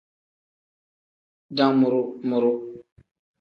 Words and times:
Damuru-muru. 1.55 2.51